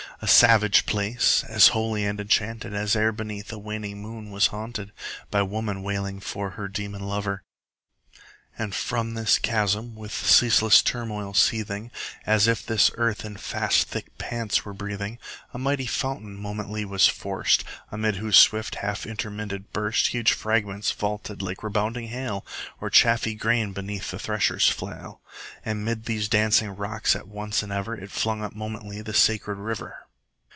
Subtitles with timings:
[0.23, 1.43] A savage place!
[1.47, 4.95] as holy and enchanted As e'er beneath a waning moon was haunted 15
[5.31, 7.41] By woman wailing for her demon lover!
[8.55, 11.89] And from this chasm, with ceaseless turmoil seething,
[12.27, 15.17] As if this earth in fast thick pants were breathing,
[15.55, 20.91] A mighty fountain momently was forced; Amid whose swift half intermitted burst 20 Huge fragments
[20.91, 22.45] vaulted like rebounding hail,
[22.79, 25.19] Or chaffy grain beneath the thresher's flail:
[25.65, 29.55] And 'mid these dancing rocks at once and ever It flung up momently the sacred
[29.57, 29.97] river.